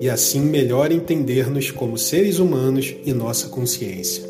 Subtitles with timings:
[0.00, 4.24] e assim melhor entender-nos como seres humanos e nossa consciência.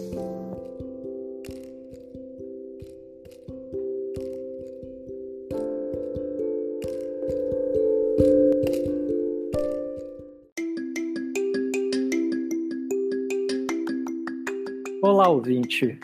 [15.00, 15.96] Olá, ouvinte!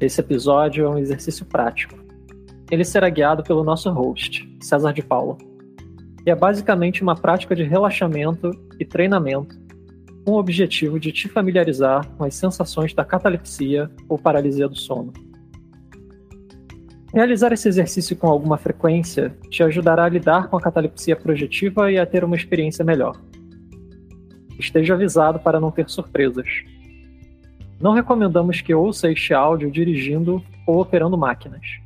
[0.00, 1.96] Esse episódio é um exercício prático.
[2.70, 5.36] Ele será guiado pelo nosso host, César de Paula
[6.26, 8.50] e é basicamente uma prática de relaxamento
[8.80, 9.56] e treinamento
[10.24, 15.12] com o objetivo de te familiarizar com as sensações da catalepsia ou paralisia do sono.
[17.14, 21.96] Realizar esse exercício com alguma frequência te ajudará a lidar com a catalepsia projetiva e
[21.96, 23.16] a ter uma experiência melhor.
[24.58, 26.48] Esteja avisado para não ter surpresas.
[27.80, 31.85] Não recomendamos que ouça este áudio dirigindo ou operando máquinas.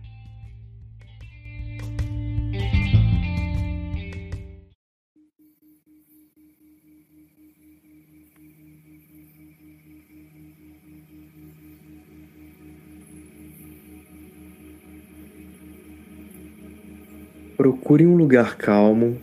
[17.90, 19.18] Procure um lugar calmo,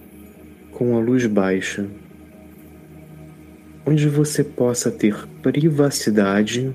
[0.74, 1.88] com a luz baixa,
[3.86, 6.74] onde você possa ter privacidade,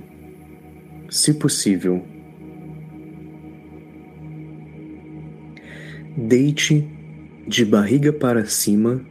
[1.10, 2.02] se possível.
[6.16, 6.88] Deite
[7.46, 9.04] de barriga para cima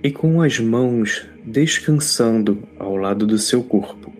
[0.00, 4.12] e com as mãos descansando ao lado do seu corpo.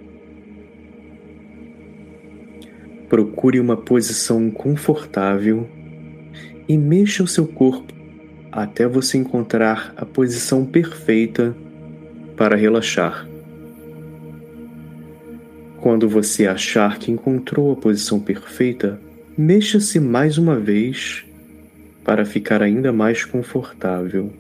[3.09, 5.69] Procure uma posição confortável
[6.69, 7.93] e mexa o seu corpo
[8.55, 11.57] até você encontrar a posição perfeita
[12.37, 13.29] para relaxar.
[15.81, 19.01] Quando você achar que encontrou a posição perfeita,
[19.37, 21.25] mexa-se mais uma vez
[22.05, 24.33] para ficar ainda mais confortável.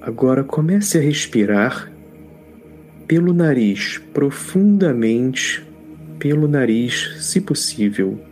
[0.00, 1.90] Agora comece a respirar
[3.08, 5.66] pelo nariz, profundamente
[6.16, 8.29] pelo nariz, se possível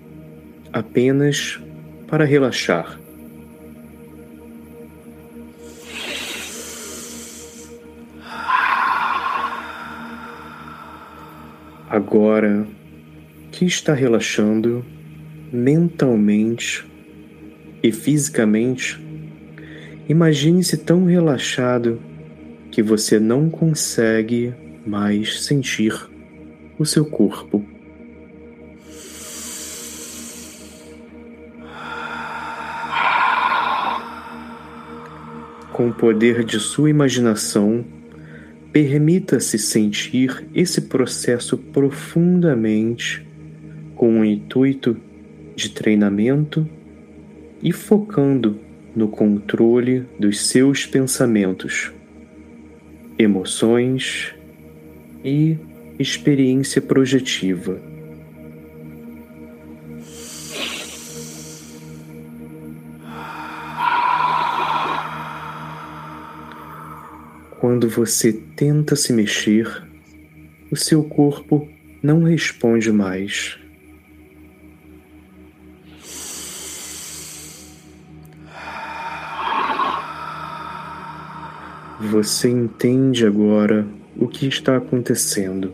[0.79, 1.61] apenas
[2.07, 2.99] para relaxar.
[11.91, 12.67] Agora
[13.51, 14.85] que está relaxando
[15.53, 16.87] mentalmente
[17.83, 19.01] e fisicamente,
[20.09, 22.01] imagine-se tão relaxado
[22.71, 24.55] que você não consegue
[24.87, 25.93] mais sentir
[26.79, 27.78] o seu corpo.
[35.79, 37.85] Com o poder de sua imaginação,
[38.73, 43.25] permita-se sentir esse processo profundamente
[43.95, 44.97] com o intuito
[45.55, 46.69] de treinamento
[47.63, 48.59] e focando
[48.93, 51.93] no controle dos seus pensamentos,
[53.17, 54.35] emoções
[55.25, 55.57] e
[55.97, 57.81] experiência projetiva.
[67.69, 69.87] Quando você tenta se mexer,
[70.73, 71.69] o seu corpo
[72.03, 73.59] não responde mais.
[82.01, 83.87] Você entende agora
[84.17, 85.71] o que está acontecendo.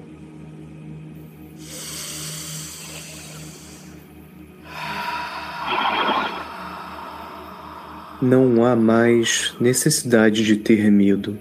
[8.20, 11.38] Não há mais necessidade de ter medo.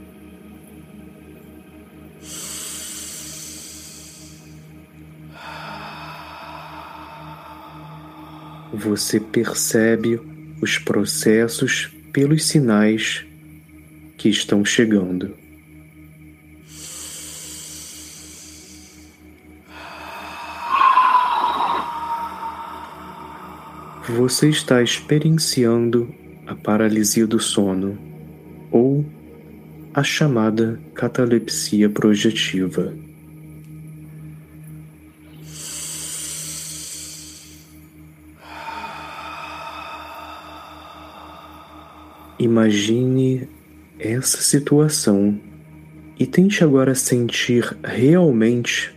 [8.73, 10.19] Você percebe
[10.59, 13.23] os processos pelos sinais
[14.17, 15.35] que estão chegando.
[24.09, 26.11] Você está experienciando
[26.47, 27.95] a paralisia do sono
[28.71, 29.05] ou
[29.93, 32.91] a chamada catalepsia projetiva.
[42.44, 43.48] Imagine
[43.98, 45.40] essa situação
[46.19, 48.94] e tente agora sentir realmente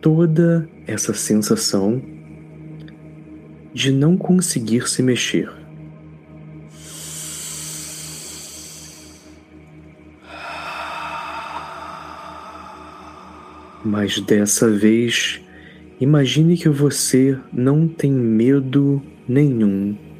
[0.00, 2.00] toda essa sensação
[3.72, 5.50] de não conseguir se mexer.
[13.84, 15.40] Mas dessa vez,
[16.00, 20.13] imagine que você não tem medo nenhum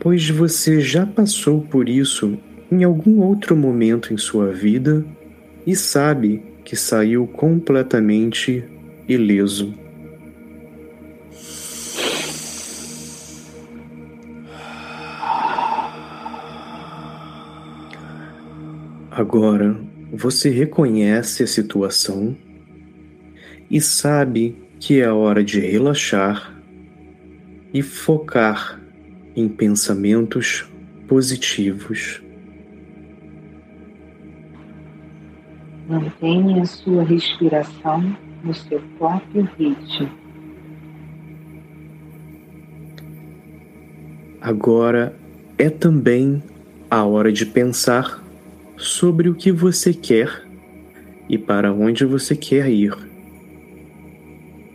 [0.00, 2.38] pois você já passou por isso
[2.70, 5.04] em algum outro momento em sua vida
[5.66, 8.64] e sabe que saiu completamente
[9.08, 9.72] ileso.
[19.10, 19.80] Agora
[20.12, 22.36] você reconhece a situação
[23.70, 26.54] e sabe que é hora de relaxar
[27.72, 28.80] e focar
[29.36, 30.66] em pensamentos
[31.06, 32.22] positivos.
[35.86, 40.10] Mantenha a sua respiração no seu próprio ritmo.
[44.40, 45.14] Agora
[45.58, 46.42] é também
[46.90, 48.24] a hora de pensar
[48.76, 50.44] sobre o que você quer
[51.28, 52.94] e para onde você quer ir.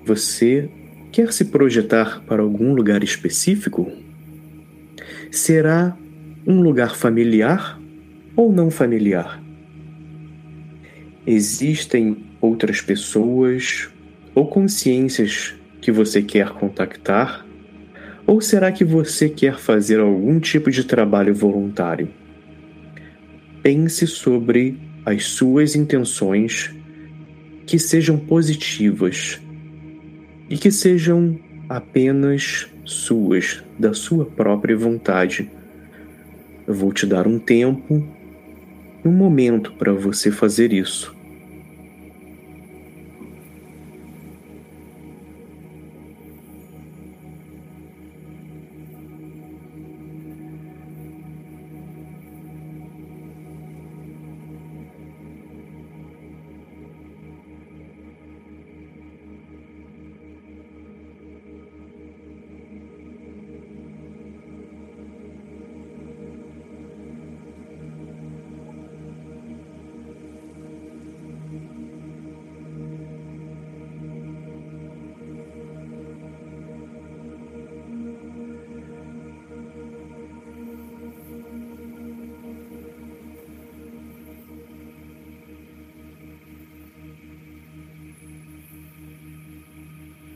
[0.05, 0.69] Você
[1.11, 3.91] quer se projetar para algum lugar específico?
[5.31, 5.97] Será
[6.45, 7.79] um lugar familiar
[8.35, 9.41] ou não familiar?
[11.25, 13.89] Existem outras pessoas
[14.35, 17.45] ou consciências que você quer contactar?
[18.27, 22.09] Ou será que você quer fazer algum tipo de trabalho voluntário?
[23.63, 26.73] Pense sobre as suas intenções
[27.65, 29.39] que sejam positivas
[30.49, 31.39] e que sejam
[31.75, 35.49] apenas suas, da sua própria vontade.
[36.67, 38.05] Eu vou te dar um tempo,
[39.05, 41.15] um momento para você fazer isso.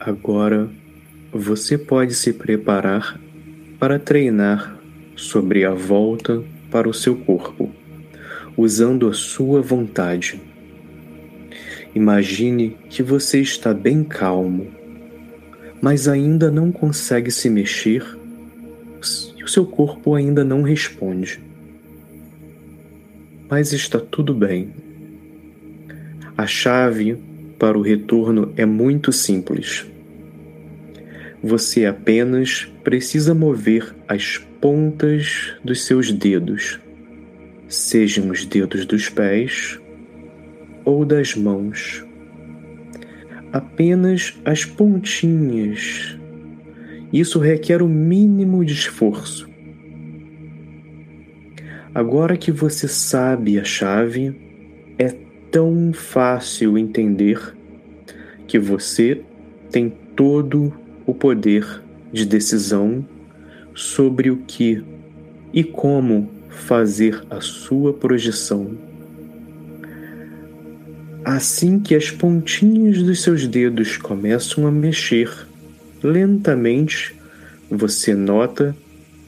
[0.05, 0.69] Agora
[1.31, 3.19] você pode se preparar
[3.79, 4.79] para treinar
[5.15, 7.71] sobre a volta para o seu corpo,
[8.55, 10.39] usando a sua vontade.
[11.95, 14.67] Imagine que você está bem calmo,
[15.81, 18.05] mas ainda não consegue se mexer
[19.35, 21.41] e o seu corpo ainda não responde.
[23.49, 24.69] Mas está tudo bem.
[26.37, 27.17] A chave
[27.57, 29.94] para o retorno é muito simples.
[31.45, 36.79] Você apenas precisa mover as pontas dos seus dedos,
[37.69, 39.79] sejam os dedos dos pés
[40.83, 42.03] ou das mãos
[43.55, 46.17] apenas as pontinhas.
[47.13, 49.49] Isso requer o mínimo de esforço.
[51.93, 54.35] Agora que você sabe a chave,
[54.99, 55.15] é
[55.49, 57.55] tão fácil entender
[58.45, 59.21] que você
[59.71, 60.73] tem todo
[61.05, 61.81] o poder
[62.11, 63.05] de decisão
[63.73, 64.83] sobre o que
[65.53, 68.77] e como fazer a sua projeção.
[71.23, 75.29] Assim que as pontinhas dos seus dedos começam a mexer
[76.03, 77.15] lentamente,
[77.69, 78.75] você nota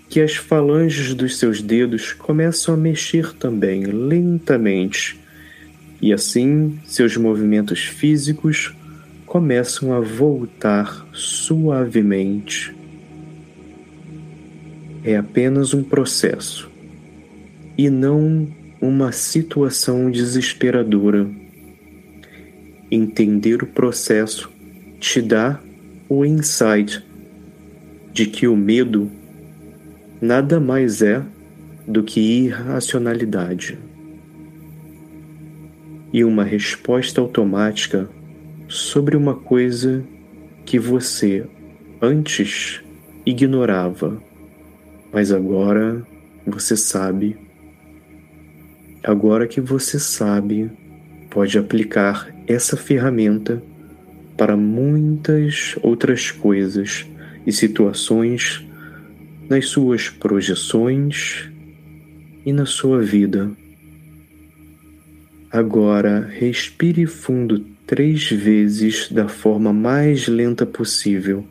[0.09, 5.19] que as falanges dos seus dedos começam a mexer também lentamente,
[6.01, 8.73] e assim seus movimentos físicos
[9.27, 12.73] começam a voltar suavemente.
[15.03, 16.71] É apenas um processo
[17.77, 18.47] e não
[18.81, 21.29] uma situação desesperadora
[22.89, 24.49] entender o processo
[24.99, 25.59] te dá
[26.07, 27.05] o insight
[28.13, 29.11] de que o medo
[30.21, 31.21] nada mais é
[31.85, 33.77] do que irracionalidade
[36.13, 38.09] e uma resposta automática
[38.67, 40.03] sobre uma coisa
[40.65, 41.45] que você
[42.01, 42.81] antes
[43.25, 44.21] ignorava,
[45.11, 46.05] mas agora
[46.45, 47.37] você sabe.
[49.03, 50.69] Agora que você sabe,
[51.29, 53.63] pode aplicar essa ferramenta
[54.35, 57.05] para muitas outras coisas
[57.45, 58.65] e situações
[59.49, 61.49] nas suas projeções
[62.45, 63.49] e na sua vida.
[65.49, 71.45] Agora, respire fundo três vezes da forma mais lenta possível.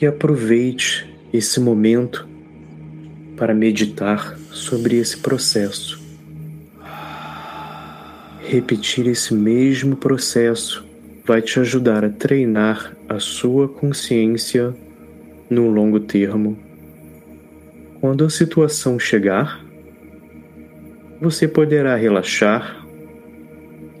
[0.00, 2.28] E aproveite esse momento
[3.36, 6.00] para meditar sobre esse processo.
[8.40, 10.84] Repetir esse mesmo processo
[11.24, 14.74] vai te ajudar a treinar a sua consciência
[15.50, 16.56] no longo termo.
[18.00, 19.64] Quando a situação chegar,
[21.20, 22.86] você poderá relaxar,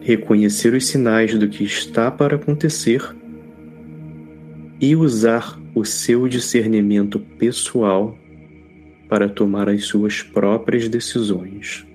[0.00, 3.02] reconhecer os sinais do que está para acontecer
[4.80, 8.18] e usar o seu discernimento pessoal
[9.08, 11.85] para tomar as suas próprias decisões.